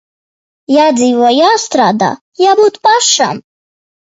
[0.75, 2.09] Jādzīvo, jāstrādā,
[2.45, 3.45] jābūt pašam.